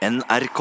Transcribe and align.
NRK. 0.00 0.60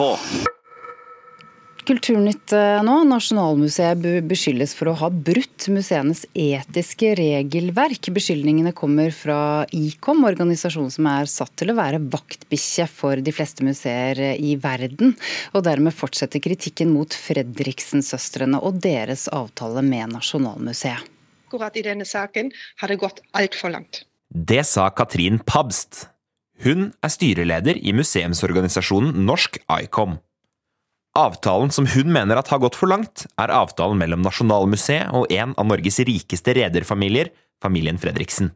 Kulturnytt 1.88 2.52
eh, 2.52 2.82
nå. 2.84 2.96
Nasjonalmuseet 3.08 4.02
beskyldes 4.28 4.74
for 4.76 4.92
å 4.92 4.96
ha 5.00 5.08
brutt 5.10 5.70
museenes 5.72 6.26
etiske 6.36 7.14
regelverk. 7.16 8.12
Beskyldningene 8.14 8.74
kommer 8.76 9.16
fra 9.16 9.64
ICOM, 9.72 10.26
organisasjonen 10.28 10.92
som 10.92 11.08
er 11.08 11.32
satt 11.32 11.56
til 11.62 11.72
å 11.72 11.78
være 11.80 12.02
vaktbikkje 12.12 12.90
for 12.92 13.24
de 13.24 13.34
fleste 13.34 13.64
museer 13.64 14.20
i 14.36 14.58
verden. 14.60 15.16
Og 15.56 15.64
dermed 15.70 15.96
fortsetter 15.96 16.44
kritikken 16.44 16.92
mot 16.92 17.16
Fredriksen-søstrene 17.16 18.60
og 18.60 18.84
deres 18.84 19.30
avtale 19.32 19.86
med 19.88 20.18
Nasjonalmuseet. 20.20 21.08
Akkurat 21.48 21.80
i 21.80 21.88
denne 21.88 22.06
saken 22.06 22.52
har 22.84 22.92
det 22.92 23.02
gått 23.02 23.24
altfor 23.40 23.72
langt. 23.74 24.04
Det 24.30 24.62
sa 24.68 24.92
Katrin 24.94 25.40
Pabst. 25.42 26.10
Hun 26.60 26.90
er 27.00 27.12
styreleder 27.14 27.78
i 27.80 27.94
museumsorganisasjonen 27.96 29.22
Norsk 29.24 29.62
ICOM. 29.64 30.18
Avtalen 31.16 31.72
som 31.72 31.88
hun 31.90 32.12
mener 32.12 32.40
at 32.40 32.52
har 32.52 32.60
gått 32.60 32.76
for 32.76 32.92
langt, 32.92 33.26
er 33.40 33.54
avtalen 33.56 34.00
mellom 34.00 34.22
Nasjonalmuseet 34.26 35.14
og 35.16 35.32
en 35.32 35.56
av 35.56 35.70
Norges 35.70 36.02
rikeste 36.04 36.54
rederfamilier, 36.58 37.32
familien 37.64 38.00
Fredriksen. 38.00 38.52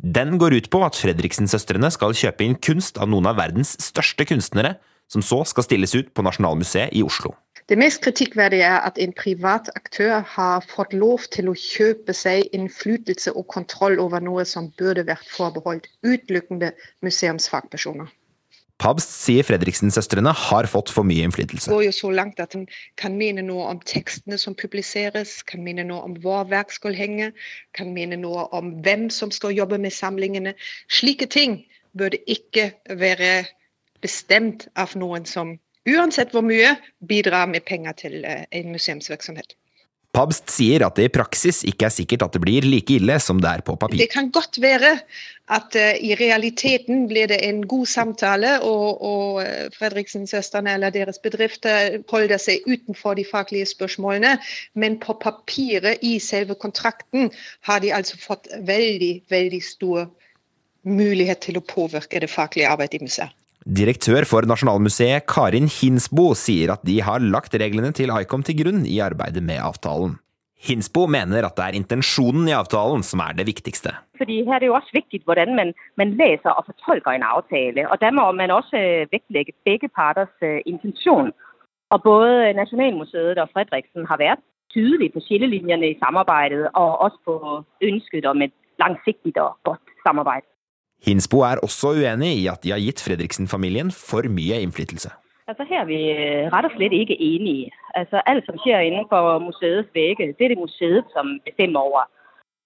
Den 0.00 0.38
går 0.40 0.56
ut 0.56 0.70
på 0.72 0.80
at 0.86 0.96
Fredriksen-søstrene 0.96 1.90
skal 1.92 2.16
kjøpe 2.16 2.46
inn 2.46 2.56
kunst 2.56 2.96
av 2.96 3.10
noen 3.12 3.28
av 3.28 3.36
verdens 3.36 3.76
største 3.84 4.24
kunstnere, 4.24 4.78
som 5.10 5.20
så 5.20 5.42
skal 5.44 5.66
stilles 5.66 5.92
ut 5.98 6.14
på 6.16 6.24
Nasjonalmuseet 6.24 6.96
i 6.96 7.04
Oslo. 7.04 7.34
Det 7.70 7.78
mest 7.78 8.00
kritikkverdige 8.02 8.66
er 8.66 8.80
at 8.82 8.96
en 8.98 9.12
privat 9.14 9.68
aktør 9.78 10.24
har 10.26 10.64
fått 10.66 10.90
lov 10.90 11.28
til 11.30 11.52
å 11.52 11.54
kjøpe 11.54 12.10
seg 12.18 12.48
innflytelse 12.56 13.30
og 13.38 13.46
kontroll 13.52 14.00
over 14.02 14.18
noe 14.26 14.42
som 14.42 14.72
burde 14.80 15.04
vært 15.06 15.28
forbeholdt 15.30 15.86
utelukkende 16.02 16.72
museumsfagpersoner. 17.06 18.10
Pabst 18.82 19.14
sier 19.14 19.46
Fredriksen-søstrene 19.46 20.32
har 20.48 20.66
fått 20.72 20.90
for 20.90 21.06
mye 21.06 21.22
innflytelse. 21.28 21.70
Det 21.70 21.76
går 21.76 21.86
jo 21.86 21.94
så 21.94 22.10
langt 22.16 22.42
at 22.42 22.58
en 22.58 22.66
kan 22.98 23.14
mene 23.20 23.46
noe 23.46 23.68
om 23.70 23.78
tekstene 23.86 24.40
som 24.40 24.58
publiseres, 24.58 25.38
kan 25.46 25.62
mene 25.62 25.86
noe 25.86 26.02
om 26.10 26.18
hvor 26.24 26.50
verk 26.50 26.74
skal 26.74 26.98
henge, 26.98 27.30
kan 27.76 27.94
mene 27.94 28.18
noe 28.18 28.48
om 28.56 28.74
hvem 28.82 29.06
som 29.14 29.30
skal 29.30 29.54
jobbe 29.54 29.78
med 29.78 29.94
samlingene. 29.94 30.56
Slike 30.90 31.30
ting 31.30 31.60
burde 31.94 32.18
ikke 32.26 32.72
være 32.98 33.44
bestemt 34.02 34.66
av 34.74 34.98
noen 34.98 35.22
som 35.28 35.60
uansett 35.88 36.34
hvor 36.34 36.44
mye 36.44 36.76
bidrar 37.00 37.48
med 37.50 37.64
penger 37.64 37.96
til 38.04 38.20
eh, 38.24 38.44
en 38.50 38.72
museumsvirksomhet. 38.74 39.56
Pabst 40.10 40.48
sier 40.50 40.82
at 40.82 40.96
det 40.98 41.04
i 41.06 41.10
praksis 41.14 41.60
ikke 41.70 41.86
er 41.86 41.92
sikkert 41.94 42.24
at 42.24 42.34
det 42.34 42.40
blir 42.42 42.64
like 42.66 42.96
ille 42.96 43.14
som 43.22 43.38
det 43.38 43.46
er 43.46 43.62
på 43.62 43.76
papir. 43.78 44.00
Det 44.00 44.08
kan 44.10 44.32
godt 44.34 44.58
være 44.58 44.96
at 45.54 45.76
uh, 45.78 45.92
i 46.02 46.16
realiteten 46.18 47.04
blir 47.10 47.30
det 47.30 47.38
en 47.46 47.62
god 47.70 47.86
samtale, 47.86 48.56
og, 48.66 48.98
og 49.06 49.40
eh, 49.44 49.68
Fredriksen-søstrene 49.78 50.74
eller 50.74 50.94
deres 50.94 51.22
bedrifter 51.22 52.00
holder 52.10 52.42
seg 52.42 52.66
utenfor 52.66 53.14
de 53.18 53.26
faglige 53.26 53.70
spørsmålene. 53.70 54.36
Men 54.74 54.98
på 55.02 55.14
papiret 55.22 56.02
i 56.02 56.16
selve 56.22 56.58
kontrakten 56.58 57.30
har 57.70 57.82
de 57.82 57.94
altså 57.94 58.18
fått 58.18 58.50
veldig, 58.66 59.14
veldig 59.30 59.62
stor 59.62 60.10
mulighet 60.82 61.46
til 61.46 61.60
å 61.60 61.66
påvirke 61.66 62.22
det 62.22 62.30
faglige 62.30 62.70
arbeidet 62.70 62.98
i 62.98 63.06
museet. 63.06 63.39
Direktør 63.68 64.24
for 64.24 64.46
Nasjonalmuseet 64.48 65.26
Karin 65.28 65.68
Hinsbo 65.68 66.30
sier 66.32 66.72
at 66.72 66.84
de 66.88 66.96
har 67.04 67.20
lagt 67.20 67.52
reglene 67.60 67.92
til 67.92 68.08
ICOM 68.08 68.44
til 68.46 68.56
grunn 68.62 68.86
i 68.88 68.96
arbeidet 69.04 69.42
med 69.44 69.60
avtalen. 69.60 70.14
Hinsbo 70.60 71.06
mener 71.08 71.44
at 71.44 71.56
det 71.56 71.66
er 71.66 71.76
intensjonen 71.76 72.48
i 72.48 72.56
avtalen 72.56 73.04
som 73.04 73.20
er 73.24 73.36
det 73.36 73.46
viktigste. 73.48 73.92
Fordi 74.16 74.44
Her 74.48 74.56
er 74.56 74.60
det 74.64 74.68
jo 74.68 74.76
også 74.76 74.96
viktig 74.96 75.22
hvordan 75.24 75.54
man, 75.56 75.72
man 76.00 76.16
leser 76.16 76.52
og 76.52 76.66
fortolker 76.68 77.12
en 77.12 77.24
avtale. 77.24 77.84
og 77.90 78.00
Da 78.00 78.10
må 78.10 78.32
man 78.32 78.50
også 78.50 78.76
øh, 78.76 79.06
vektlegge 79.12 79.52
begge 79.64 79.88
parters 79.88 80.32
øh, 80.42 80.60
intensjon. 80.66 81.32
Og 81.90 82.02
Både 82.02 82.52
Nasjonalmuseet 82.52 83.38
og 83.38 83.48
Fredriksen 83.52 84.06
har 84.06 84.16
vært 84.16 84.44
tydelige 84.72 85.12
på 85.12 85.20
skillelinjene 85.20 85.90
i 85.90 85.98
samarbeidet, 85.98 86.68
og 86.74 87.00
også 87.04 87.18
på 87.24 87.34
ønsket 87.88 88.24
om 88.26 88.42
et 88.42 88.54
langsiktig 88.78 89.36
og 89.36 89.56
godt 89.64 89.84
samarbeid. 90.06 90.49
Hinsbo 91.06 91.40
er 91.46 91.62
også 91.64 91.94
uenig 91.96 92.34
i 92.42 92.46
at 92.52 92.62
de 92.64 92.74
har 92.74 92.82
gitt 92.82 93.00
Fredriksen-familien 93.00 93.90
for 93.94 94.26
mye 94.28 94.60
innflytelse. 94.64 95.10
Altså 95.50 95.64
Her 95.70 95.82
er 95.82 95.88
vi 95.88 96.00
rett 96.52 96.66
og 96.68 96.74
slett 96.76 96.94
ikke 96.94 97.16
enige. 97.18 97.70
Altså 97.98 98.22
Alt 98.30 98.46
som 98.46 98.58
skjer 98.62 98.86
innenfor 98.86 99.38
museets 99.42 99.88
vegger, 99.96 100.34
det 100.38 100.44
er 100.46 100.52
det 100.52 100.64
museet 100.64 101.06
som 101.14 101.38
bestemmer 101.46 101.80
over. 101.88 102.04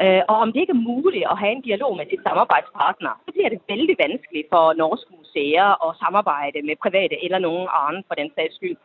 Øh, 0.02 0.22
og 0.28 0.36
Om 0.42 0.52
det 0.52 0.60
ikke 0.64 0.76
er 0.76 0.88
mulig 0.92 1.22
å 1.30 1.36
ha 1.40 1.46
en 1.52 1.62
dialog 1.68 1.94
med 1.96 2.10
sin 2.10 2.24
samarbeidspartner, 2.26 3.14
så 3.24 3.36
blir 3.36 3.54
det 3.54 3.60
veldig 3.72 3.96
vanskelig 4.02 4.42
for 4.52 4.74
norske 4.80 5.12
museer 5.20 5.78
å 5.86 5.94
samarbeide 6.02 6.64
med 6.66 6.82
private 6.84 7.20
eller 7.24 7.40
noen 7.46 7.70
annen 7.80 8.02
for 8.08 8.20
den 8.20 8.32
saks 8.34 8.58
skyld. 8.58 8.80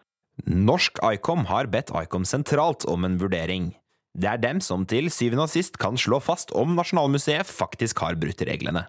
Norsk 0.69 1.01
ICOM 1.03 1.49
har 1.49 1.67
bedt 1.73 1.91
ICOM 2.03 2.23
sentralt 2.23 2.85
om 2.87 3.03
en 3.03 3.17
vurdering. 3.19 3.73
Det 4.15 4.29
er 4.29 4.39
dem 4.41 4.61
som 4.63 4.85
til 4.85 5.09
syvende 5.11 5.49
og 5.49 5.51
sist 5.51 5.75
kan 5.81 5.97
slå 5.99 6.21
fast 6.23 6.53
om 6.55 6.77
Nasjonalmuseet 6.77 7.49
faktisk 7.49 7.99
har 8.05 8.15
brutt 8.21 8.45
reglene. 8.47 8.85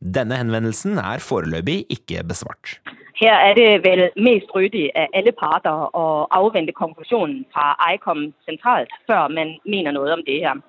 Denne 0.00 0.36
henvendelsen 0.40 0.98
er 1.00 1.22
foreløpig 1.22 1.84
ikke 1.92 2.24
besvart. 2.28 2.78
Her 3.14 3.38
er 3.38 3.54
det 3.54 3.70
vel 3.84 4.08
mest 4.18 4.50
ryddig 4.56 4.88
av 4.98 5.12
alle 5.14 5.32
parter 5.38 5.88
å 5.94 6.06
avvente 6.34 6.74
konklusjonen 6.74 7.44
fra 7.54 7.72
ICOM 7.94 8.32
sentralt 8.48 8.90
før 9.06 9.30
man 9.30 9.54
mener 9.64 9.94
noe 9.94 10.16
om 10.16 10.24
det 10.26 10.40
her. 10.42 10.62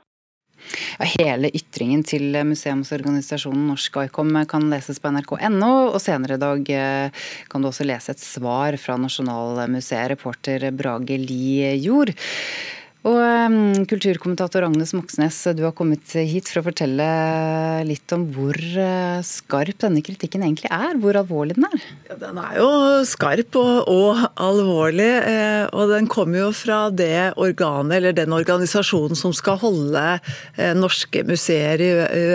Hele 1.18 1.50
ytringen 1.58 2.06
til 2.08 2.38
museumsorganisasjonen 2.48 3.66
Norsk 3.72 3.98
ICOM 4.06 4.38
kan 4.48 4.70
leses 4.72 5.02
på 5.04 5.12
nrk.no, 5.12 5.74
og 5.90 6.00
senere 6.00 6.38
i 6.38 6.44
dag 6.46 6.72
eh, 6.72 7.26
kan 7.52 7.66
du 7.66 7.70
også 7.70 7.88
lese 7.88 8.14
et 8.16 8.24
svar 8.24 8.78
fra 8.80 8.96
Nasjonalmuseet, 9.02 10.14
reporter 10.14 10.70
Brage 10.72 11.18
Lie 11.20 11.74
Jord. 11.84 12.14
Og 13.06 13.20
um, 13.22 13.86
Kulturkommentator 13.86 14.66
Agnes 14.66 14.90
Moxnes, 14.98 15.38
du 15.54 15.62
har 15.62 15.76
kommet 15.78 16.10
hit 16.26 16.48
for 16.50 16.64
å 16.64 16.66
fortelle 16.72 17.06
litt 17.86 18.10
om 18.16 18.24
hvor 18.34 18.58
uh, 18.58 19.22
skarp 19.22 19.78
denne 19.84 20.02
kritikken 20.06 20.42
egentlig 20.42 20.72
er. 20.74 20.98
Hvor 21.04 21.20
alvorlig 21.20 21.54
den 21.60 21.68
er? 21.70 21.86
Ja, 22.10 22.18
den 22.24 22.40
er 22.42 22.58
jo 22.58 22.70
skarp 23.06 23.60
og, 23.62 23.92
og 23.94 24.24
alvorlig. 24.42 25.12
Eh, 25.22 25.68
og 25.70 25.94
den 25.94 26.10
kommer 26.10 26.48
jo 26.48 26.50
fra 26.58 26.80
det 26.90 27.36
organet, 27.38 28.00
eller 28.00 28.18
den 28.18 28.34
organisasjonen 28.34 29.18
som 29.20 29.36
skal 29.38 29.62
holde 29.62 30.06
eh, 30.58 30.74
norske 30.74 31.22
museer 31.30 31.86
i 31.86 31.92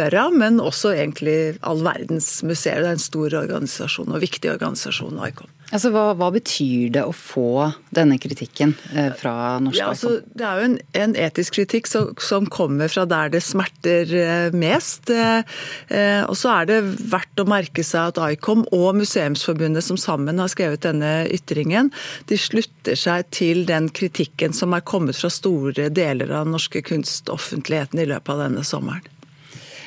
øra, 0.06 0.28
men 0.30 0.62
også 0.62 0.94
egentlig 0.94 1.56
all 1.66 1.82
verdens 1.82 2.44
museer. 2.46 2.84
Det 2.84 2.92
er 2.92 2.98
en 3.00 3.08
stor 3.10 3.40
organisasjon 3.42 4.14
og 4.14 4.22
viktig 4.22 4.54
organisasjon, 4.54 5.18
ICOM. 5.32 5.50
Altså, 5.70 5.92
hva, 5.94 6.02
hva, 6.18 6.30
betyr 6.34 6.90
det 6.96 7.02
å 7.06 7.12
få 7.14 7.70
denne 7.94 8.16
kritikken 8.18 8.72
eh, 8.90 9.12
fra 9.18 9.60
norsk 9.62 9.78
ja, 9.78 9.90
altså, 9.92 10.16
Det 10.34 10.46
er 10.46 10.58
jo 10.58 10.66
en, 10.66 10.76
en 10.98 11.14
etisk 11.26 11.60
kritikk 11.60 11.86
som, 11.90 12.08
som, 12.18 12.48
kommer 12.50 12.90
fra 12.90 13.04
der 13.06 13.30
det 13.30 13.42
smerter 13.46 14.10
eh, 14.18 14.56
mest. 14.56 15.12
Eh, 15.14 15.44
eh, 15.94 16.24
og 16.24 16.34
så 16.38 16.50
er 16.56 16.70
det 16.70 16.80
verdt 17.12 17.42
å 17.42 17.46
merke 17.50 17.84
seg 17.86 18.10
at 18.10 18.18
ICOM 18.34 18.66
og 18.74 18.98
Museumsforbundet 18.98 19.86
som 19.86 20.00
sammen 20.00 20.42
har 20.42 20.50
skrevet 20.50 20.82
denne 20.88 21.12
ytringen, 21.30 21.92
de 22.26 22.40
slutter 22.40 22.98
seg 22.98 23.30
til 23.34 23.62
den 23.70 23.92
kritikken 23.94 24.56
som 24.56 24.74
er 24.74 24.82
kommet 24.82 25.18
fra 25.20 25.30
store 25.30 25.86
deler 25.94 26.34
av 26.34 26.48
den 26.48 26.56
norske 26.58 26.82
kunstoffentligheten 26.82 28.02
i 28.02 28.10
løpet 28.10 28.34
av 28.34 28.46
denne 28.48 28.66
sommeren. 28.66 29.06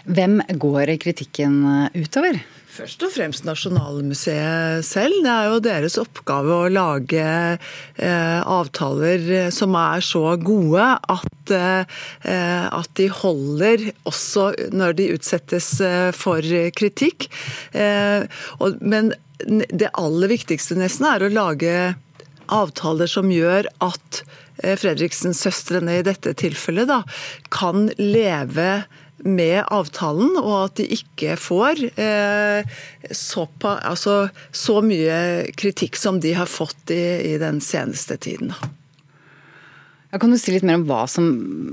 Hvem 0.03 0.41
går 0.59 0.97
kritikken 0.99 1.61
eh, 1.69 2.03
utover? 2.03 2.41
Først 2.73 3.03
og 3.05 3.11
fremst 3.13 3.45
Nasjonalmuseet 3.45 4.81
selv. 4.87 5.19
Det 5.21 5.29
er 5.29 5.49
jo 5.51 5.59
deres 5.61 5.95
oppgave 6.01 6.55
å 6.55 6.71
lage 6.73 7.23
eh, 7.23 8.39
avtaler 8.41 9.51
som 9.53 9.77
er 9.77 10.01
så 10.03 10.23
gode 10.41 10.87
at, 11.13 11.53
eh, 11.53 11.85
at, 12.65 12.89
de 12.97 13.07
holder 13.13 13.91
også 14.09 14.49
når 14.73 14.97
de 14.97 15.11
utsettes 15.13 15.69
eh, 15.85 16.09
for 16.17 16.41
kritikk. 16.75 17.29
Eh, 17.77 18.25
og, 18.57 18.81
men 18.81 19.13
det 19.45 19.93
aller 19.93 20.33
viktigste 20.33 20.79
nesten 20.79 21.07
er 21.11 21.23
å 21.23 21.31
lage 21.31 21.77
avtaler 22.53 23.07
som 23.11 23.29
gjør 23.31 23.69
at 23.85 24.23
eh, 24.63 24.73
Fredriksen-søstrene 24.81 25.99
i 25.99 26.05
dette 26.09 26.33
tilfellet 26.41 26.89
da, 26.89 27.03
kan 27.53 27.87
leve 28.01 28.83
med 29.23 29.63
avtalen, 29.71 30.35
og 30.39 30.55
at 30.67 30.77
de 30.79 30.87
ikke 30.97 31.37
får 31.39 31.81
eh, 31.95 32.77
så, 33.11 33.47
altså, 33.63 34.15
så, 34.51 34.79
mye 34.83 35.51
kritikk 35.59 35.99
som 35.99 36.19
de 36.23 36.35
har 36.37 36.49
fått 36.51 36.91
i, 36.93 37.33
i 37.33 37.37
den 37.41 37.61
seneste 37.63 38.17
tiden. 38.17 38.53
Ja, 40.11 40.19
kan 40.19 40.29
du 40.29 40.37
si 40.37 40.53
litt 40.53 40.65
mer 40.67 40.81
om 40.81 40.87
hva 40.89 41.05
som 41.09 41.31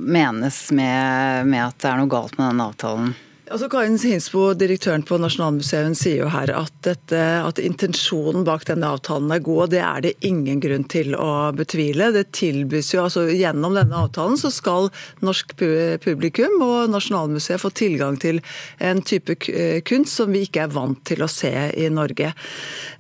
menes 0.08 0.62
med, 0.73 1.50
med 1.50 1.67
at 1.67 1.82
det 1.82 1.91
er 1.91 2.00
noe 2.00 2.12
galt 2.12 2.38
med 2.38 2.55
den 2.55 2.64
avtalen? 2.64 3.11
Altså 3.50 3.67
Karin 3.67 3.97
Hinsbo, 3.99 4.52
direktøren 4.55 5.02
på 5.02 5.17
Nasjonalmuseet, 5.19 5.97
sier 5.99 6.20
jo 6.20 6.29
her 6.31 6.52
at, 6.55 6.70
dette, 6.87 7.19
at, 7.19 7.58
intensjonen 7.58 8.44
bak 8.47 8.62
denne 8.69 8.87
avtalen 8.94 9.32
er 9.35 9.41
god, 9.43 9.64
og 9.64 9.73
det 9.73 9.81
er 9.82 10.05
det 10.05 10.12
ingen 10.29 10.61
grunn 10.62 10.85
til 10.87 11.17
å 11.19 11.50
betvile. 11.58 12.12
Det 12.14 12.29
tilbys 12.37 12.93
jo, 12.94 13.02
altså 13.08 13.25
Gjennom 13.26 13.75
denne 13.75 14.05
avtalen 14.05 14.38
så 14.38 14.52
skal 14.55 14.87
norsk 15.26 15.56
publikum 15.58 16.62
og 16.62 16.93
Nasjonalmuseet 16.93 17.58
få 17.58 17.73
tilgang 17.75 18.20
til 18.23 18.38
en 18.79 19.02
type 19.02 19.35
kunst 19.88 20.20
som 20.20 20.31
vi 20.31 20.44
ikke 20.47 20.69
er 20.69 20.70
vant 20.76 21.02
til 21.11 21.26
å 21.26 21.31
se 21.31 21.50
i 21.75 21.91
Norge. 21.91 22.31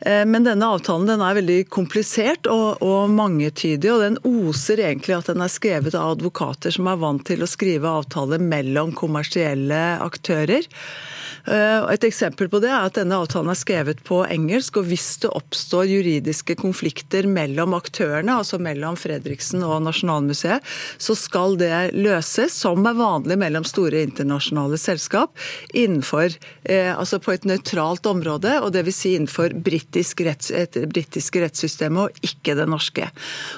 Eh, 0.00 0.24
men 0.26 0.48
denne 0.48 0.66
avtalen 0.66 1.06
den 1.12 1.22
er 1.22 1.38
veldig 1.38 1.60
komplisert 1.70 2.50
og, 2.50 2.82
og 2.82 3.06
mangetydig, 3.14 3.92
og 3.94 4.02
den 4.02 4.18
oser 4.26 4.82
egentlig 4.82 5.14
at 5.20 5.30
den 5.30 5.46
er 5.46 5.54
skrevet 5.54 5.94
av 5.94 6.16
advokater 6.16 6.74
som 6.74 6.90
er 6.90 6.98
vant 7.06 7.22
til 7.30 7.46
å 7.46 7.50
skrive 7.50 7.94
avtaler 8.02 8.42
mellom 8.42 8.96
kommersielle 8.98 9.82
aktører 10.02 10.39
aktører. 10.40 10.62
Eh, 11.46 11.92
et 11.92 12.04
eksempel 12.04 12.50
på 12.52 12.60
det 12.62 12.70
er 12.70 12.86
at 12.88 12.98
denne 12.98 13.18
avtalen 13.20 13.52
er 13.52 13.58
skrevet 13.58 14.02
på 14.06 14.22
engelsk. 14.26 14.80
og 14.80 14.88
Hvis 14.90 15.08
det 15.22 15.32
oppstår 15.32 15.88
juridiske 15.90 16.56
konflikter 16.60 17.28
mellom 17.30 17.74
aktørene, 17.78 18.36
altså 18.40 18.60
mellom 18.62 18.98
Fredriksen 19.00 19.64
og 19.66 19.80
Nasjonalmuseet, 19.86 20.64
så 20.98 21.16
skal 21.18 21.56
det 21.60 21.92
løses, 21.96 22.54
som 22.54 22.84
er 22.86 22.98
vanlig 22.98 23.38
mellom 23.40 23.66
store 23.68 24.04
internasjonale 24.06 24.78
selskap, 24.80 25.32
innenfor, 25.72 26.36
eh, 26.64 26.92
altså 26.92 27.20
på 27.22 27.34
et 27.34 27.48
nøytralt 27.48 28.06
område, 28.06 28.58
og 28.60 28.72
dvs. 28.74 29.00
Si 29.00 29.14
innenfor 29.16 29.54
britisk 29.64 30.20
retts, 30.26 30.50
et 30.50 30.76
britiske 30.90 31.40
rettssystemet 31.40 32.10
og 32.10 32.26
ikke 32.26 32.52
det 32.58 32.66
norske. 32.68 33.06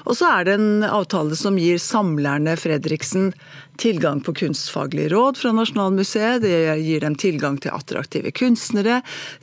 Og 0.06 0.14
så 0.14 0.28
er 0.38 0.44
det 0.46 0.54
en 0.54 0.84
avtale 0.86 1.34
som 1.34 1.58
gir 1.58 1.80
samlerne 1.82 2.54
Fredriksen 2.60 3.32
tilgang 3.76 4.20
på 4.20 4.34
kunstfaglig 4.34 5.08
råd 5.12 5.38
fra 5.40 5.52
Nasjonalmuseet. 5.56 6.42
Det 6.44 6.76
gir 6.84 7.02
dem 7.02 7.16
tilgang 7.18 7.58
til 7.58 7.71
attraktive 7.74 8.32
kunstnere, 8.36 9.00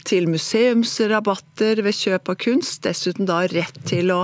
til 0.07 0.29
museumsrabatter 0.31 1.83
ved 1.85 1.97
kjøp 1.97 2.31
av 2.33 2.39
kunst. 2.43 2.81
Dessuten 2.85 3.29
da 3.29 3.41
rett 3.51 3.77
til 3.89 4.13
å 4.13 4.21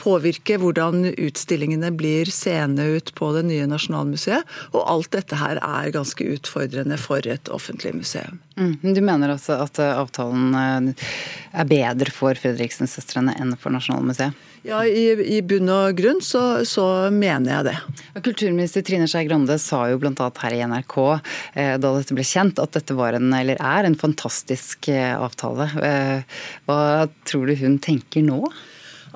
påvirke 0.00 0.58
hvordan 0.60 1.04
utstillingene 1.12 1.92
blir 1.98 2.30
seende 2.32 2.86
ut 2.96 3.12
på 3.18 3.32
det 3.36 3.44
nye 3.50 3.68
Nasjonalmuseet. 3.70 4.46
Og 4.74 4.82
alt 4.84 5.12
dette 5.16 5.38
her 5.40 5.60
er 5.62 5.94
ganske 5.94 6.26
utfordrende 6.36 6.98
for 7.00 7.24
et 7.26 7.50
offentlig 7.52 7.94
museum. 7.98 8.40
Mm, 8.58 8.78
du 8.82 9.02
mener 9.04 9.34
altså 9.34 9.60
at 9.62 9.78
avtalen 9.82 10.54
eh, 10.58 11.08
er 11.52 11.70
bedre 11.70 12.14
for 12.14 12.38
Fredriksen-søstrene 12.38 13.36
enn 13.38 13.56
for 13.60 13.74
Nasjonalmuseet? 13.74 14.47
Ja, 14.66 14.80
i, 14.86 15.12
i 15.38 15.40
bunn 15.46 15.70
og 15.72 15.98
grunn 15.98 16.22
så, 16.24 16.64
så, 16.68 16.84
mener 17.14 17.52
jeg 17.52 17.68
det. 17.68 18.22
Kulturminister 18.26 18.84
Trine 18.86 19.06
Skei 19.10 19.26
Grande 19.28 19.58
sa 19.62 19.84
jo 19.90 20.00
bl.a. 20.02 20.30
her 20.42 20.56
i 20.56 20.62
NRK 20.66 20.96
eh, 21.08 21.76
da 21.78 21.92
dette 21.98 22.16
ble 22.16 22.26
kjent, 22.26 22.58
at 22.62 22.74
dette 22.74 22.96
var 22.98 23.18
en, 23.18 23.30
eller 23.34 23.60
er 23.60 23.88
en 23.88 23.98
fantastisk 23.98 24.90
eh, 24.92 25.14
avtale. 25.14 25.70
Eh, 25.84 26.42
hva 26.66 26.80
tror 27.28 27.48
du 27.48 27.56
hun 27.62 27.78
tenker 27.82 28.26
nå? 28.26 28.42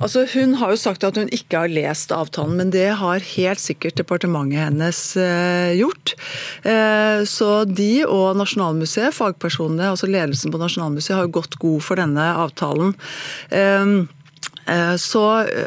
Altså, 0.00 0.24
hun 0.32 0.54
har 0.58 0.72
jo 0.72 0.80
sagt 0.80 1.04
at 1.04 1.18
hun 1.20 1.28
ikke 1.34 1.64
har 1.64 1.72
lest 1.72 2.12
avtalen, 2.14 2.56
men 2.58 2.72
det 2.72 2.88
har 2.98 3.26
helt 3.34 3.60
sikkert 3.60 3.98
departementet 4.00 4.64
hennes 4.64 5.02
eh, 5.20 5.74
gjort. 5.78 6.14
Eh, 6.66 7.22
så 7.28 7.50
de 7.68 7.90
og 8.06 8.38
Nasjonalmuseet, 8.40 9.14
fagpersonene, 9.14 9.92
altså 9.92 10.08
ledelsen 10.10 10.54
på 10.54 10.60
Nasjonalmuseet, 10.62 11.18
har 11.18 11.28
jo 11.28 11.36
gått 11.38 11.58
god 11.62 11.84
for 11.84 12.00
denne 12.00 12.26
avtalen. 12.46 12.96
Eh, 13.52 14.08
så, 15.00 15.23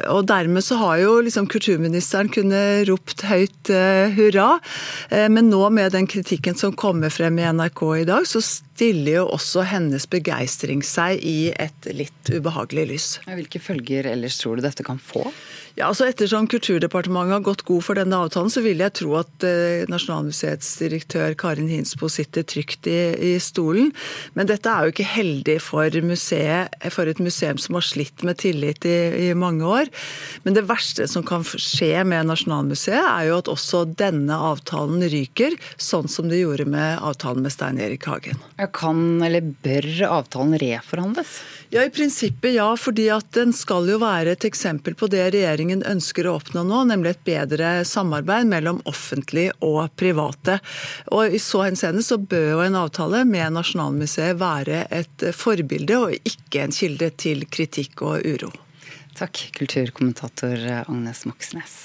og 0.07 0.27
Dermed 0.29 0.63
så 0.63 0.77
har 0.79 0.99
jo 1.01 1.17
liksom 1.25 1.49
kulturministeren 1.51 2.29
kunnet 2.31 2.87
ropt 2.89 3.25
høyt 3.27 3.71
uh, 3.73 4.07
hurra. 4.15 4.55
Uh, 5.11 5.27
men 5.31 5.49
nå 5.51 5.61
med 5.75 5.91
den 5.95 6.07
kritikken 6.07 6.55
som 6.55 6.75
kommer 6.79 7.11
frem 7.13 7.39
i 7.41 7.49
NRK 7.51 7.83
i 7.99 8.07
dag, 8.07 8.27
så 8.29 8.41
stiller 8.75 9.21
jo 9.21 9.27
også 9.31 9.63
hennes 9.69 10.03
begeistring 10.11 10.81
seg 10.83 11.21
i 11.23 11.51
et 11.55 11.87
litt 11.95 12.31
ubehagelig 12.31 12.87
lys. 12.91 13.07
Hvilke 13.27 13.61
følger 13.63 14.09
ellers 14.11 14.41
tror 14.41 14.59
du 14.59 14.65
dette 14.65 14.83
kan 14.83 14.99
få? 14.99 15.23
Ja, 15.75 15.89
altså 15.89 16.05
Ettersom 16.07 16.45
Kulturdepartementet 16.47 17.33
har 17.33 17.43
gått 17.43 17.65
god 17.67 17.83
for 17.83 17.99
denne 17.99 18.15
avtalen, 18.23 18.51
så 18.51 18.61
vil 18.63 18.79
jeg 18.79 18.95
tro 18.95 19.17
at 19.19 19.43
eh, 19.43 19.83
Nasjonalmuseets 19.91 20.69
direktør 20.79 21.35
Karin 21.35 21.67
Hinsbo 21.67 22.07
sitter 22.11 22.45
trygt 22.47 22.87
i, 22.87 22.99
i, 23.19 23.33
stolen. 23.43 23.89
Men 24.39 24.47
dette 24.47 24.71
er 24.71 24.85
jo 24.87 24.93
ikke 24.93 25.07
heldig 25.17 25.57
for, 25.59 25.97
museet, 26.07 26.71
for 26.95 27.11
et 27.11 27.19
museum 27.19 27.59
som 27.59 27.75
har 27.75 27.83
slitt 27.83 28.23
med 28.23 28.39
tillit 28.39 28.87
i, 28.87 28.95
i, 29.25 29.27
mange 29.35 29.67
år. 29.67 29.91
Men 30.47 30.55
det 30.55 30.63
verste 30.69 31.09
som 31.11 31.27
kan 31.27 31.43
skje 31.43 32.05
med 32.07 32.31
Nasjonalmuseet, 32.31 33.03
er 33.03 33.27
jo 33.27 33.41
at 33.43 33.51
også 33.51 33.83
denne 33.99 34.39
avtalen 34.51 35.03
ryker, 35.11 35.59
sånn 35.75 36.07
som 36.07 36.31
det 36.31 36.39
gjorde 36.39 36.69
med 36.71 37.03
avtalen 37.03 37.43
med 37.43 37.51
Stein 37.51 37.83
Erik 37.83 38.07
Hagen. 38.07 38.39
Kan 38.73 39.21
eller 39.23 39.41
bør 39.65 39.87
avtalen 40.07 40.55
reforhandles? 40.61 41.41
Ja, 41.73 41.83
I 41.83 41.91
prinsippet 41.93 42.55
ja, 42.55 42.67
fordi 42.79 43.07
at 43.13 43.27
den 43.35 43.53
skal 43.55 43.89
jo 43.89 43.99
være 44.01 44.35
et 44.35 44.47
eksempel 44.47 44.95
på 44.97 45.09
det 45.11 45.23
regjeringen 45.35 45.83
ønsker 45.87 46.27
å 46.29 46.37
oppnå 46.39 46.63
nå, 46.67 46.83
nemlig 46.91 47.15
et 47.15 47.23
bedre 47.27 47.71
samarbeid 47.87 48.47
mellom 48.49 48.81
offentlig 48.89 49.49
og 49.65 49.89
private. 49.99 50.59
Og 51.11 51.35
I 51.35 51.41
så 51.41 51.65
henseende 51.67 52.05
så 52.05 52.19
bør 52.21 52.49
jo 52.55 52.63
en 52.65 52.79
avtale 52.79 53.23
med 53.27 53.57
Nasjonalmuseet 53.57 54.39
være 54.39 54.85
et 54.93 55.29
forbilde 55.35 56.01
og 56.01 56.17
ikke 56.21 56.65
en 56.65 56.75
kilde 56.75 57.11
til 57.19 57.47
kritikk 57.51 58.05
og 58.05 58.25
uro. 58.25 58.51
Takk, 59.15 59.47
kulturkommentator 59.55 60.59
Agnes 60.85 61.23
Moxnes. 61.27 61.79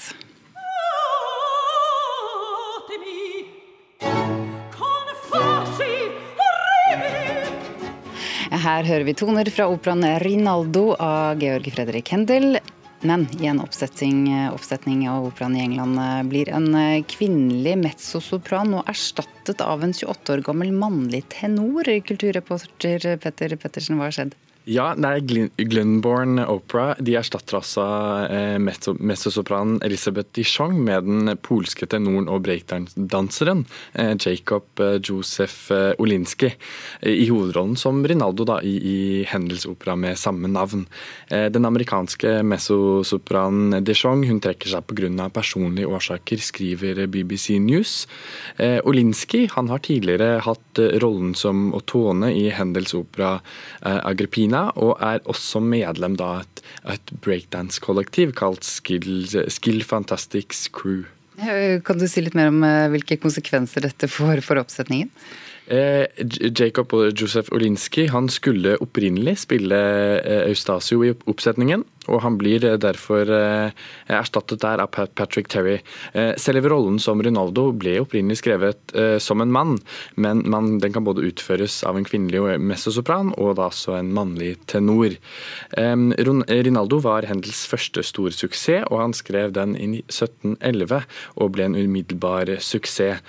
Her 8.61 8.85
hører 8.85 9.07
vi 9.09 9.15
toner 9.17 9.49
fra 9.49 9.65
operaen 9.73 10.05
'Rinaldo' 10.21 10.93
av 11.01 11.41
Georg 11.41 11.71
Fredrik 11.73 12.11
Hendel. 12.12 12.59
Men 13.01 13.23
i 13.41 13.47
en 13.49 13.62
oppsetning, 13.62 14.27
oppsetning 14.53 15.07
av 15.09 15.31
operaen 15.31 15.57
i 15.57 15.62
England 15.62 16.29
blir 16.29 16.51
en 16.53 16.69
kvinnelig 17.09 17.79
mezzosopran 17.81 18.75
nå 18.75 18.83
erstattet 18.93 19.65
av 19.65 19.81
en 19.87 19.95
28 19.97 20.35
år 20.35 20.45
gammel 20.45 20.75
mannlig 20.77 21.23
tenor. 21.33 21.89
Kulturreporter 22.05 23.17
Petter 23.23 23.57
Pettersen, 23.57 23.97
hva 23.97 24.11
har 24.11 24.19
skjedd? 24.19 24.37
Ja, 24.69 24.91
er 24.93 25.23
Glenborn 25.57 26.37
Opera. 26.45 26.93
De 27.01 27.15
erstatter 27.17 27.57
altså 27.57 27.85
eh, 28.29 28.59
mezzosopranen 28.61 29.79
Elisabeth 29.87 30.35
Dichong 30.37 30.75
med 30.85 31.07
den 31.09 31.33
polske 31.41 31.89
tenoren 31.89 32.29
og 32.29 32.43
breakdanseren 32.45 33.62
eh, 33.95 34.12
Jacob 34.21 34.83
eh, 34.85 34.99
Josef 35.01 35.71
Olinski 35.97 36.51
i 37.09 37.25
hovedrollen 37.31 37.79
som 37.81 38.03
Rinaldo 38.05 38.45
da, 38.45 38.59
i, 38.61 38.75
i 38.77 38.99
Hendels 39.31 39.65
opera 39.71 39.95
med 39.97 40.19
samme 40.21 40.51
navn. 40.51 40.85
Den 41.31 41.65
amerikanske 41.65 42.41
mezzosopranen 42.45 43.85
Dichong 43.87 44.27
hun 44.29 44.41
trekker 44.43 44.73
seg 44.73 44.85
pga. 44.91 45.29
personlige 45.33 45.89
årsaker, 45.89 46.43
skriver 46.43 47.07
BBC 47.07 47.57
News. 47.62 48.07
Olinski 48.59 49.47
han 49.55 49.71
har 49.71 49.81
tidligere 49.87 50.41
hatt 50.45 50.83
rollen 51.03 51.35
som 51.39 51.71
Otone 51.77 52.33
i 52.35 52.49
Hendels 52.53 52.95
opera 52.99 53.39
Agrippina 53.81 54.50
Kina, 54.50 54.70
og 54.75 54.99
er 54.99 55.23
også 55.31 55.61
medlem 55.62 56.17
av 56.19 56.43
et, 56.43 56.62
et 56.97 57.12
breakdance-kollektiv 57.23 58.35
kalt 58.35 58.66
Skill, 58.66 59.28
Skill 59.49 59.85
Fantastics 59.87 60.66
Crew. 60.75 61.07
Kan 61.87 62.00
du 62.00 62.09
si 62.11 62.21
litt 62.21 62.35
mer 62.37 62.50
om 62.50 62.64
eh, 62.66 62.90
hvilke 62.92 63.16
konsekvenser 63.23 63.87
dette 63.87 64.11
får 64.11 64.42
for 64.45 64.61
oppsetningen? 64.61 65.09
Eh, 65.71 66.04
Jacob 66.50 66.90
og 66.99 67.14
Josef 67.14 67.52
Olinski 67.54 68.09
han 68.11 68.26
skulle 68.28 68.75
opprinnelig 68.83 69.38
spille 69.45 69.78
eh, 70.19 70.42
Eustasio 70.50 71.04
i 71.07 71.14
oppsetningen, 71.30 71.87
og 72.09 72.23
han 72.25 72.37
blir 72.40 72.64
eh, 72.64 72.78
derfor 72.80 73.28
eh, 73.35 73.73
erstattet 74.09 74.62
der 74.62 74.80
av 74.83 74.90
Patrick 74.95 75.50
Terry. 75.52 75.78
Eh, 76.14 76.33
selve 76.40 76.71
rollen 76.73 76.99
som 77.02 77.21
Ronaldo 77.23 77.69
ble 77.76 77.99
opprinnelig 78.00 78.40
skrevet 78.40 78.92
som 79.23 79.40
en 79.42 79.52
mann, 79.52 79.76
men 80.21 80.42
den 80.80 80.92
kan 80.92 81.04
både 81.07 81.23
utføres 81.28 81.80
av 81.87 81.99
en 81.99 82.07
kvinnelig 82.07 82.57
mezzosopran 82.62 83.33
og 83.38 83.54
da 83.59 83.69
også 83.71 83.95
en 83.99 84.11
mannlig 84.14 84.54
tenor. 84.71 85.14
Rinaldo 85.76 87.00
var 87.04 87.26
Hendels 87.28 87.62
første 87.71 88.02
store 88.07 88.35
suksess, 88.35 88.87
og 88.90 89.02
han 89.02 89.14
skrev 89.16 89.54
den 89.57 89.76
i 89.78 90.02
1711 90.02 91.04
og 91.37 91.52
ble 91.54 91.69
en 91.69 91.78
umiddelbar 91.78 92.57
suksess. 92.64 93.23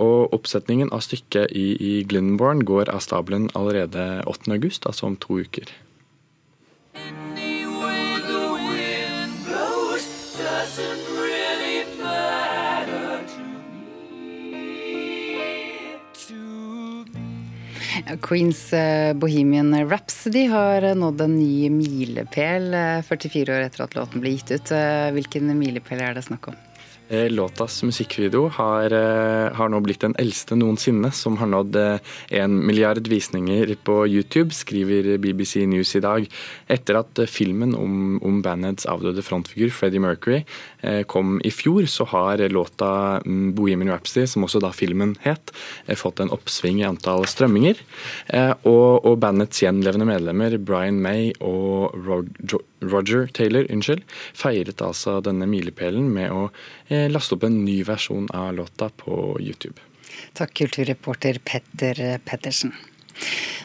Og 0.00 0.34
Oppsetningen 0.36 0.92
av 0.94 1.04
stykket 1.06 1.52
i, 1.56 2.02
Glenborn 2.08 2.64
går 2.68 2.92
av 2.92 3.02
stabelen 3.04 3.50
allerede 3.58 4.22
8.8, 4.26 4.86
altså 4.86 5.10
om 5.10 5.18
to 5.20 5.42
uker. 5.42 5.72
Queens 18.20 18.72
eh, 18.72 19.12
Bohemian 19.14 19.72
Rhapsody 19.88 20.46
har 20.50 20.94
nådd 20.94 21.20
en 21.20 21.38
ny 21.38 21.70
milepæl 21.70 22.72
44 23.06 23.42
eh, 23.42 23.56
år 23.56 23.66
etter 23.68 23.84
at 23.84 23.96
låten 23.96 24.22
ble 24.22 24.34
gitt 24.34 24.50
ut. 24.50 24.74
Eh, 24.74 25.08
hvilken 25.14 25.52
milepæl 25.58 26.02
er 26.02 26.18
det 26.18 26.26
snakk 26.26 26.50
om? 26.52 26.58
Eh, 27.12 27.28
låtas 27.30 27.82
musikkvideo 27.82 28.46
har, 28.48 28.92
eh, 28.92 29.52
har, 29.52 29.68
nå 29.68 29.80
blitt 29.84 30.00
den 30.00 30.14
eldste 30.16 30.56
noensinne, 30.56 31.10
som 31.12 31.36
har 31.36 31.50
nådd 31.52 31.76
eh, 31.76 31.98
en 32.40 32.54
milliard 32.64 33.04
visninger 33.04 33.74
på 33.84 33.96
YouTube, 34.08 34.54
skriver 34.56 35.18
BBC 35.20 35.66
News 35.68 35.92
i 35.96 36.00
dag. 36.00 36.24
Etter 36.72 37.02
at 37.02 37.20
filmen 37.28 37.76
om, 37.76 38.16
om 38.24 38.40
bandets 38.40 38.88
avdøde 38.88 39.20
frontfigur 39.20 39.68
Freddie 39.68 40.00
Mercury 40.00 40.40
kom 41.06 41.36
i 41.44 41.50
fjor, 41.52 41.84
så 41.86 42.06
har 42.10 42.40
låta 42.48 43.20
mm, 43.20 43.52
Bohemian 43.54 43.92
Rhapsody, 43.92 44.26
som 44.26 44.46
også 44.46 44.62
da 44.64 44.72
filmen 44.74 45.12
het, 45.22 45.52
fått 46.00 46.24
en 46.24 46.32
oppsving 46.34 46.80
i 46.80 46.88
antall 46.88 47.26
strømminger. 47.28 47.78
Og, 48.64 49.04
og 49.04 49.20
bandets 49.22 49.62
gjenlevende 49.62 50.08
medlemmer 50.08 50.56
Brian 50.58 50.98
May 51.04 51.30
og 51.38 51.94
Roger 52.82 53.28
Taylor 53.34 53.66
unnskyld, 53.72 54.02
feiret 54.34 54.82
altså 54.82 55.20
denne 55.24 55.46
milepælen 55.50 56.10
med 56.12 56.30
å 56.34 56.48
Eh, 56.92 57.08
laste 57.10 57.36
opp 57.36 57.46
en 57.46 57.62
ny 57.64 57.80
versjon 57.86 58.26
av 58.36 58.52
låta 58.56 58.90
på 58.96 59.38
YouTube. 59.40 59.80
Takk, 60.36 60.52
kulturreporter 60.60 61.38
Petter 61.44 62.18
Pettersen. 62.26 62.74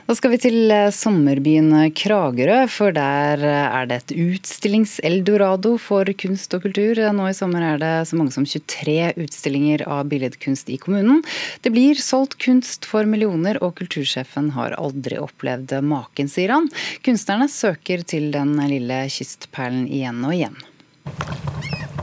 Da 0.08 0.16
skal 0.16 0.32
vi 0.32 0.38
til 0.40 0.72
eh, 0.72 0.88
sommerbyen 0.96 1.90
Kragerø, 1.92 2.62
for 2.72 2.96
der 2.96 3.42
eh, 3.44 3.76
er 3.76 3.90
det 3.90 3.98
et 3.98 4.14
utstillings-eldorado 4.24 5.74
for 5.84 6.08
kunst 6.22 6.56
og 6.56 6.64
kultur. 6.64 7.02
Nå 7.12 7.26
i 7.28 7.36
sommer 7.36 7.66
er 7.74 7.82
det 7.82 7.92
så 8.08 8.16
mange 8.16 8.32
som 8.32 8.48
23 8.48 9.18
utstillinger 9.20 9.84
av 9.84 10.08
billedkunst 10.08 10.72
i 10.72 10.80
kommunen. 10.80 11.20
Det 11.60 11.74
blir 11.76 12.00
solgt 12.00 12.38
kunst 12.40 12.88
for 12.88 13.04
millioner, 13.04 13.60
og 13.60 13.76
kultursjefen 13.82 14.54
har 14.56 14.78
aldri 14.80 15.20
opplevd 15.20 15.76
maken, 15.84 16.32
sier 16.32 16.56
han. 16.56 16.72
Kunstnerne 17.04 17.52
søker 17.52 18.08
til 18.08 18.32
den 18.32 18.56
lille 18.72 19.04
kystperlen 19.12 19.90
igjen 19.92 20.24
og 20.24 20.40
igjen. 20.40 21.97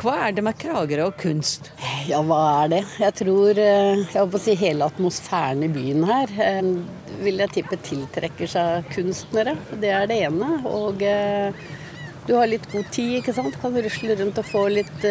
Hva 0.00 0.14
er 0.24 0.32
det 0.32 0.40
med 0.46 0.56
Kragerø 0.56 1.10
og 1.10 1.18
kunst? 1.20 1.66
Ja, 2.08 2.22
hva 2.24 2.38
er 2.62 2.70
det? 2.72 2.78
Jeg 3.02 3.12
tror 3.18 3.58
eh, 3.60 3.98
jeg 4.00 4.16
håper 4.16 4.38
å 4.38 4.40
si 4.40 4.54
hele 4.56 4.86
atmosfæren 4.88 5.66
i 5.66 5.68
byen 5.74 6.06
her 6.08 6.32
eh, 6.40 6.70
vil 7.20 7.42
jeg 7.42 7.52
tippe 7.58 7.76
tiltrekker 7.84 8.48
seg 8.48 8.88
kunstnere. 8.94 9.58
Det 9.82 9.90
er 9.92 10.08
det 10.08 10.16
ene. 10.24 10.48
Og 10.70 11.04
eh, 11.04 11.52
du 12.24 12.32
har 12.38 12.48
litt 12.48 12.64
god 12.72 12.88
tid, 12.96 13.18
ikke 13.18 13.34
sant. 13.36 13.60
Kan 13.60 13.76
rusle 13.76 14.16
rundt 14.16 14.40
og 14.40 14.48
få 14.48 14.64
litt 14.72 15.04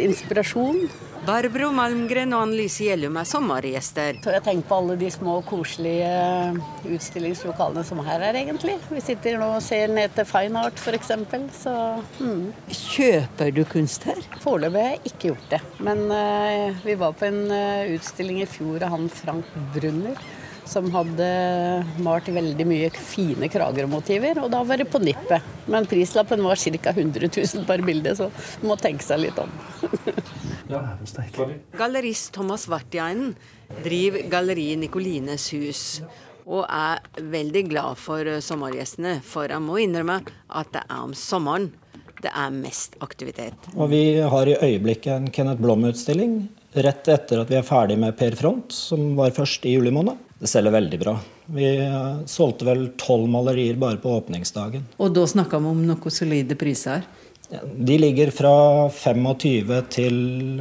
inspirasjon. 0.00 0.86
Barbro 1.24 1.70
Malmgren 1.72 2.34
og 2.36 2.42
Annelise 2.44 2.84
Gjellum 2.84 3.14
er 3.16 3.28
sommergjester. 3.28 4.18
Så 4.20 4.32
jeg 4.34 4.44
tenker 4.44 4.68
på 4.68 4.76
alle 4.82 4.96
de 5.00 5.08
små, 5.12 5.38
koselige 5.48 6.10
utstillingslokalene 6.84 7.84
som 7.88 8.02
er 8.02 8.08
her 8.10 8.24
er, 8.28 8.38
egentlig. 8.42 8.74
Vi 8.90 9.00
sitter 9.00 9.38
nå 9.40 9.48
og 9.56 9.64
ser 9.64 9.88
ned 9.94 10.12
til 10.16 10.28
Fine 10.28 10.66
Art 10.66 10.82
f.eks. 10.82 11.14
Så 11.56 11.74
mm. 12.20 12.44
Kjøper 12.68 13.54
du 13.56 13.62
kunst 13.70 14.04
her? 14.10 14.20
Foreløpig 14.44 14.84
har 14.84 14.96
jeg 14.98 15.14
ikke 15.14 15.30
gjort 15.30 15.50
det. 15.54 15.62
Men 15.88 16.04
uh, 16.12 16.84
vi 16.84 16.98
var 17.00 17.16
på 17.16 17.30
en 17.30 17.44
uh, 17.48 17.94
utstilling 17.96 18.42
i 18.44 18.50
fjor 18.50 18.84
av 18.84 18.92
han 18.98 19.08
Frank 19.22 19.56
Brunner 19.72 20.20
som 20.68 20.88
hadde 20.94 21.26
malt 22.04 22.28
veldig 22.32 22.64
mye 22.68 22.88
fine 22.96 23.50
kragermotiver, 23.52 24.40
og 24.40 24.48
da 24.52 24.62
var 24.64 24.80
det 24.80 24.88
på 24.88 25.00
nippet. 25.02 25.44
Men 25.68 25.88
prislappen 25.88 26.40
var 26.44 26.56
ca. 26.56 26.94
100 26.94 27.28
000 27.28 27.66
per 27.68 27.84
bilde, 27.84 28.16
så 28.16 28.30
du 28.60 28.68
må 28.70 28.78
tenke 28.80 29.04
seg 29.04 29.26
litt 29.26 29.40
om. 29.40 29.52
Gallerist 31.78 32.32
Thomas 32.34 32.68
Vartiainen 32.68 33.34
driver 33.84 34.28
galleriet 34.32 34.80
Nicolines 34.80 35.50
hus. 35.54 36.02
Og 36.44 36.66
er 36.68 37.00
veldig 37.24 37.62
glad 37.70 37.96
for 37.96 38.28
sommergjestene, 38.44 39.16
for 39.24 39.48
han 39.48 39.64
må 39.64 39.78
innrømme 39.80 40.18
at 40.52 40.74
det 40.74 40.84
er 40.84 41.00
om 41.06 41.14
sommeren 41.16 41.70
det 42.24 42.32
er 42.32 42.52
mest 42.56 42.96
aktivitet. 43.04 43.70
Og 43.76 43.90
Vi 43.92 44.04
har 44.20 44.48
i 44.48 44.56
øyeblikket 44.56 45.12
en 45.14 45.30
Kenneth 45.30 45.60
Blom-utstilling 45.62 46.44
rett 46.84 47.08
etter 47.12 47.42
at 47.42 47.50
vi 47.50 47.58
er 47.58 47.66
ferdig 47.66 47.98
med 48.00 48.16
Per 48.18 48.36
Front, 48.38 48.72
som 48.74 49.12
var 49.18 49.34
først 49.36 49.66
i 49.68 49.76
juli 49.76 49.92
måned. 49.94 50.18
Det 50.40 50.50
selger 50.50 50.74
veldig 50.74 50.98
bra. 51.00 51.14
Vi 51.54 51.68
eh, 51.84 52.24
solgte 52.28 52.66
vel 52.66 52.86
tolv 53.00 53.28
malerier 53.30 53.76
bare 53.80 54.00
på 54.02 54.16
åpningsdagen. 54.16 54.88
Og 54.98 55.12
da 55.14 55.26
snakker 55.28 55.62
vi 55.62 55.70
om 55.70 55.84
noen 55.86 56.12
solide 56.12 56.56
priser? 56.58 57.04
De 57.52 57.96
ligger 57.98 58.30
fra 58.32 58.54
25 58.90 59.80
til 59.92 60.14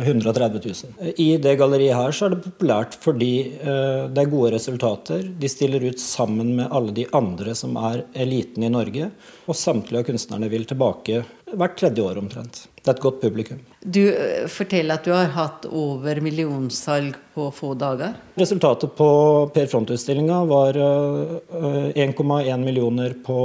130 0.04 0.60
000. 0.66 1.14
I 1.18 1.30
det 1.42 1.56
galleriet 1.60 1.96
her 1.96 2.16
så 2.16 2.28
er 2.28 2.34
det 2.34 2.44
populært 2.44 2.98
fordi 3.00 3.32
eh, 3.56 4.10
det 4.12 4.24
er 4.24 4.32
gode 4.32 4.52
resultater. 4.56 5.24
De 5.40 5.52
stiller 5.52 5.86
ut 5.88 6.02
sammen 6.02 6.56
med 6.60 6.68
alle 6.76 6.96
de 6.96 7.08
andre 7.16 7.56
som 7.58 7.78
er 7.80 8.04
eliten 8.26 8.68
i 8.68 8.72
Norge. 8.74 9.10
Og 9.48 9.58
samtlige 9.58 10.04
av 10.04 10.10
kunstnerne 10.12 10.52
vil 10.52 10.68
tilbake 10.70 11.24
hvert 11.60 11.76
tredje 11.80 12.04
år 12.04 12.20
omtrent. 12.22 12.66
Det 12.84 12.92
er 12.92 12.98
et 12.98 13.04
godt 13.04 13.22
publikum. 13.22 13.60
Du 13.80 14.02
eh, 14.10 14.44
forteller 14.52 15.00
at 15.00 15.06
du 15.08 15.14
har 15.16 15.30
hatt 15.36 15.68
over 15.70 16.20
millionsalg 16.24 17.16
på 17.34 17.48
få 17.56 17.72
dager? 17.80 18.18
Resultatet 18.40 18.92
på 18.98 19.08
Per 19.56 19.70
Front-utstillinga 19.72 20.42
var 20.50 20.76
1,1 20.76 21.96
eh, 22.04 22.58
millioner 22.60 23.16
på 23.26 23.40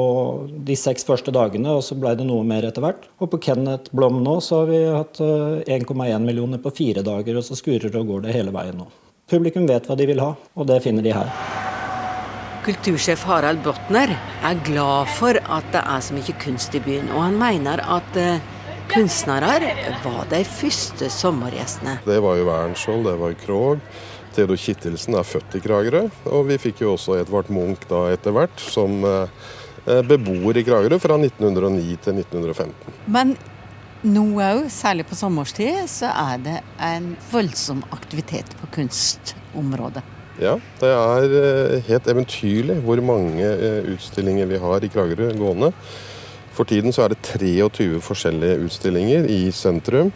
de 0.49 0.77
seks 0.79 1.07
første 1.07 1.35
dagene, 1.35 1.79
og 1.79 1.87
så 1.87 1.99
ble 1.99 2.17
det 2.19 2.27
noe 2.27 2.47
mer 2.47 2.67
etter 2.67 2.83
hvert. 2.83 3.07
Og 3.23 3.31
på 3.35 3.43
Kenneth 3.47 3.95
Blom 3.95 4.23
nå 4.27 4.41
så 4.45 4.65
har 4.65 4.73
vi 4.73 4.83
hatt 4.87 5.23
1,1 5.23 5.87
eh, 5.87 6.19
millioner 6.25 6.63
på 6.63 6.75
fire 6.83 7.07
dager, 7.07 7.39
og 7.39 7.47
så 7.47 7.59
skurer 7.59 7.95
og 7.95 8.11
går 8.11 8.27
det 8.27 8.37
hele 8.41 8.55
veien 8.55 8.83
nå. 8.83 8.91
Publikum 9.29 9.69
vet 9.69 9.87
hva 9.87 9.99
de 9.99 10.09
vil 10.09 10.25
ha, 10.25 10.35
og 10.57 10.71
det 10.71 10.83
finner 10.83 11.05
de 11.05 11.15
her. 11.15 11.68
Kultursjef 12.69 13.23
Harald 13.25 13.63
Botner 13.65 14.11
er 14.45 14.59
glad 14.61 15.09
for 15.17 15.39
at 15.41 15.69
det 15.73 15.81
er 15.81 16.03
så 16.05 16.13
mye 16.13 16.35
kunst 16.37 16.75
i 16.77 16.81
byen, 16.85 17.07
og 17.17 17.23
han 17.25 17.39
mener 17.41 17.81
at 17.81 18.19
kunstnere 18.93 19.55
var 20.03 20.27
de 20.29 20.43
første 20.45 21.09
sommergjestene. 21.13 21.95
Det 22.05 22.19
var 22.21 22.37
jo 22.37 22.45
Wernskjold, 22.51 23.07
det 23.09 23.15
var 23.23 23.37
Krog. 23.41 23.87
Theodor 24.37 24.61
Kittelsen 24.61 25.17
er 25.17 25.25
født 25.25 25.57
i 25.57 25.63
Kragerø. 25.65 26.03
Og 26.29 26.45
vi 26.51 26.59
fikk 26.61 26.83
jo 26.85 26.93
også 26.99 27.17
Edvard 27.23 27.49
Munch 27.49 27.89
da 27.89 28.03
etter 28.13 28.37
hvert 28.37 28.61
som 28.61 29.01
eh, 29.01 30.05
beboer 30.05 30.61
i 30.61 30.67
Kragerø 30.69 31.01
fra 31.01 31.17
1909 31.17 31.97
til 32.05 32.21
1915. 32.21 33.01
Men 33.17 33.33
nå 34.05 34.27
òg, 34.45 34.69
særlig 34.69 35.09
på 35.09 35.17
sommerstid, 35.17 35.87
så 35.89 36.13
er 36.13 36.45
det 36.45 36.61
en 36.85 37.15
voldsom 37.33 37.81
aktivitet 37.97 38.53
på 38.61 38.69
kunstområdet. 38.77 40.05
Ja, 40.39 40.53
det 40.79 40.91
er 40.95 41.33
eh, 41.35 41.81
helt 41.89 42.07
eventyrlig 42.07 42.77
hvor 42.87 43.01
mange 43.03 43.43
eh, 43.43 43.89
utstillinger 43.91 44.47
vi 44.47 44.61
har 44.63 44.85
i 44.87 44.91
Kragerø 44.93 45.33
gående. 45.35 45.73
For 46.55 46.67
tiden 46.67 46.95
så 46.95 47.05
er 47.05 47.15
det 47.15 47.25
23 47.27 47.99
forskjellige 48.03 48.61
utstillinger 48.67 49.27
i 49.35 49.51
sentrum. 49.51 50.13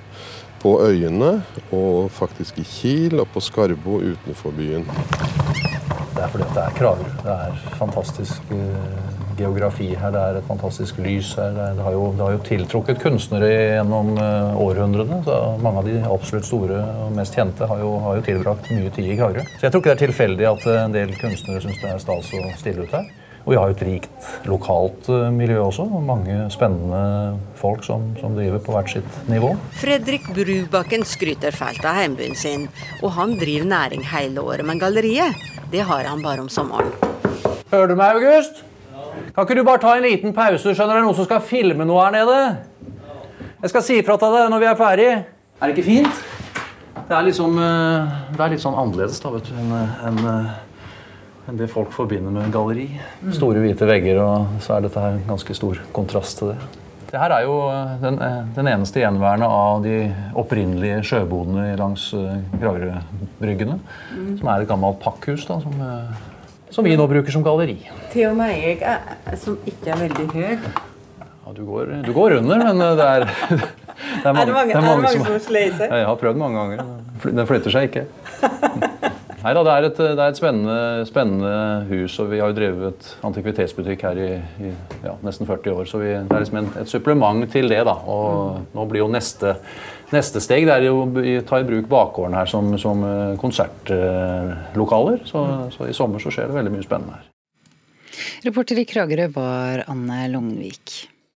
På 0.62 0.76
øyene, 0.87 1.41
og 1.75 2.11
faktisk 2.14 2.61
i 2.62 2.62
Kiel 2.62 3.19
og 3.19 3.26
på 3.35 3.41
Skarbo 3.43 3.99
utenfor 3.99 4.55
byen. 4.55 4.87
Det 6.14 6.23
er 6.23 6.29
fordi 6.31 6.47
det 6.55 6.62
er 6.62 6.76
Kragerø. 6.76 7.09
Det 7.25 7.35
er 7.35 7.57
fantastisk 7.81 8.52
uh, 8.55 9.22
geografi 9.43 9.91
her. 9.99 10.13
Det 10.15 10.23
er 10.23 10.41
et 10.41 10.49
fantastisk 10.49 11.01
lys 11.05 11.35
her. 11.39 11.55
Det, 11.57 11.69
er, 11.69 11.79
det, 11.79 11.87
har, 11.87 11.97
jo, 11.97 12.05
det 12.17 12.25
har, 12.25 12.37
jo, 12.37 12.43
tiltrukket 12.49 13.03
kunstnere 13.03 13.51
gjennom 13.53 14.15
uh, 14.19 14.61
århundrene. 14.63 15.23
så 15.27 15.41
Mange 15.63 15.83
av 15.83 15.91
de 15.91 15.99
absolutt 16.07 16.49
store 16.49 16.83
og 17.05 17.17
mest 17.17 17.39
kjente 17.39 17.69
har 17.69 17.83
jo, 17.83 17.97
har 18.07 18.21
jo 18.21 18.29
tilbrakt 18.31 18.71
mye 18.73 18.93
tid 18.95 19.13
i 19.13 19.19
Kragerø. 19.19 19.47
Så 19.57 19.67
jeg 19.67 19.75
tror 19.75 19.83
ikke 19.83 19.93
det 19.93 19.99
er 19.99 20.07
tilfeldig 20.07 20.49
at 20.53 20.71
en 20.77 20.97
del 20.97 21.19
kunstnere 21.21 21.65
syns 21.65 21.83
det 21.83 21.93
er 21.93 22.07
stas 22.07 22.33
å 22.39 22.47
stille 22.61 22.87
ut 22.87 22.97
her. 22.97 23.11
Og 23.43 23.51
vi 23.51 23.59
har 23.59 23.71
jo 23.71 23.75
et 23.75 23.85
rikt 23.87 24.27
lokalt 24.47 25.09
eh, 25.11 25.31
miljø 25.35 25.59
også. 25.65 25.87
og 25.91 26.05
Mange 26.07 26.37
spennende 26.55 27.39
folk 27.59 27.83
som, 27.87 28.13
som 28.21 28.37
driver 28.39 28.63
på 28.63 28.75
hvert 28.77 28.93
sitt 28.95 29.21
nivå. 29.31 29.55
Fredrik 29.81 30.29
Brubakken 30.35 31.07
skryter 31.09 31.55
fælt 31.55 31.83
av 31.83 31.99
heimbyen 31.99 32.39
sin, 32.39 32.69
og 33.03 33.17
han 33.19 33.35
driver 33.41 33.71
næring 33.75 34.07
hele 34.13 34.45
året. 34.47 34.67
Men 34.69 34.83
galleriet, 34.83 35.43
det 35.75 35.83
har 35.89 36.07
han 36.07 36.23
bare 36.23 36.45
om 36.45 36.53
sommeren. 36.53 36.93
Hører 37.73 37.91
du 37.91 37.97
meg, 37.99 38.21
August? 38.21 38.63
Kan 39.33 39.47
ikke 39.47 39.55
du 39.57 39.65
bare 39.65 39.81
ta 39.81 39.95
en 39.97 40.05
liten 40.05 40.35
pause? 40.37 40.75
Skjønner 40.77 40.99
det 40.99 41.01
er 41.01 41.05
noen 41.07 41.17
som 41.17 41.25
skal 41.25 41.41
filme 41.41 41.87
noe 41.89 42.03
her 42.05 42.12
nede? 42.12 42.41
Jeg 43.62 43.71
skal 43.73 43.85
si 43.87 43.95
ifra 44.03 44.19
til 44.21 44.35
deg 44.35 44.51
når 44.53 44.61
vi 44.61 44.67
er 44.69 44.77
ferdig. 44.77 45.07
Er 45.57 45.71
det 45.71 45.73
ikke 45.73 45.87
fint? 45.87 46.19
Det 46.99 47.15
er, 47.17 47.23
liksom, 47.25 47.55
eh, 47.57 48.11
det 48.35 48.43
er 48.45 48.53
litt 48.53 48.61
sånn 48.61 48.77
annerledes 48.77 49.23
da, 49.25 49.31
vet 49.33 49.49
du, 49.49 49.55
enn 49.57 49.73
en, 50.11 50.21
en 51.49 51.61
det 51.62 51.71
folk 51.73 51.95
forbinder 51.97 52.35
med 52.35 52.53
galleri. 52.53 52.91
Mm. 53.23 53.31
Store, 53.39 53.62
hvite 53.65 53.89
vegger, 53.89 54.21
og 54.21 54.59
så 54.65 54.77
er 54.77 54.85
dette 54.85 55.01
her 55.01 55.17
en 55.17 55.25
ganske 55.31 55.57
stor 55.57 55.81
kontrast 55.97 56.43
til 56.43 56.53
det. 56.53 56.59
Det 57.09 57.21
her 57.23 57.33
er 57.39 57.47
jo 57.47 57.57
eh, 57.71 57.95
den, 58.05 58.19
eh, 58.27 58.39
den 58.59 58.69
eneste 58.75 59.01
gjenværende 59.01 59.49
av 59.49 59.81
de 59.87 59.97
opprinnelige 60.45 61.01
sjøbodene 61.09 61.71
langs 61.81 62.11
Kragerø-bryggene. 62.59 63.81
Mm. 64.12 64.37
Som 64.43 64.53
er 64.53 64.61
et 64.61 64.69
gammelt 64.69 65.01
pakkhus 65.01 65.49
da, 65.49 65.57
som, 65.65 65.81
som, 66.73 66.85
vi 66.85 66.97
nå 66.97 67.07
bruker 67.11 67.35
som 67.35 67.45
galleri. 67.45 67.79
Til 68.14 68.31
og 68.31 68.41
med 68.41 68.57
jeg, 68.57 68.81
er, 68.81 69.37
som 69.41 69.59
ikke 69.69 69.93
er 69.93 70.02
veldig 70.07 70.26
høy. 70.33 70.57
Ja, 71.23 71.52
du, 71.55 71.62
går, 71.69 71.95
du 72.07 72.12
går 72.17 72.38
under, 72.41 72.67
men 72.69 72.83
det 72.99 73.09
er 73.09 73.29
Det 74.02 74.26
er 74.26 74.35
mange, 74.35 74.43
er 74.43 74.47
det 74.47 74.55
mange, 74.55 74.73
det 74.73 74.76
er 74.76 74.85
mange, 74.87 75.02
mange 75.02 75.11
som, 75.12 75.26
som 75.26 75.43
sliter? 75.47 75.95
Jeg 75.95 76.07
har 76.07 76.17
prøvd 76.19 76.38
mange 76.41 76.59
ganger. 76.59 76.85
Den 77.23 77.47
flytter 77.47 77.75
seg 77.75 77.91
ikke. 77.91 78.07
Nei 79.43 79.52
da, 79.57 79.62
det 79.67 79.73
er 79.73 79.87
et, 79.88 79.97
det 79.99 80.23
er 80.23 80.29
et 80.31 80.38
spennende, 80.38 81.07
spennende, 81.09 81.55
hus, 81.88 82.14
og 82.23 82.29
vi 82.31 82.38
har 82.38 82.52
jo 82.52 82.55
drevet 82.55 83.09
antikvitetsbutikk 83.26 84.05
her 84.07 84.21
i, 84.23 84.29
i 84.62 84.71
ja, 85.02 85.17
nesten 85.26 85.49
40 85.49 85.81
år. 85.81 85.88
Så 85.91 85.99
vi, 85.99 86.12
det 86.14 86.37
er 86.37 86.45
liksom 86.45 86.61
en, 86.61 86.69
et 86.79 86.91
supplement 86.91 87.43
til 87.50 87.67
det. 87.73 87.81
da, 87.88 87.97
og. 88.07 88.61
Nå 88.76 88.87
blir 88.91 89.02
jo 89.02 89.11
neste, 89.11 89.57
neste 90.16 90.42
steg 90.45 90.69
er 90.71 90.88
å 90.90 91.04
ta 91.49 91.61
i 91.61 91.66
bruk 91.69 91.88
bakgården 91.90 92.37
her 92.38 92.50
som, 92.50 92.73
som 92.81 93.04
eh, 93.07 93.35
konsertlokaler. 93.40 95.23
Så, 95.28 95.45
så, 95.75 95.88
i 95.88 95.97
sommer 95.97 96.23
så 96.23 96.33
skjer 96.33 96.50
det 96.50 96.59
veldig 96.59 96.75
mye 96.75 96.87
spennende 96.87 97.19
her. 97.19 97.28
Reporter 98.45 98.78
i 98.83 98.87
Kragerø 98.88 99.28
var 99.35 99.85
Anne 99.90 100.26
Lognvik. 100.33 101.12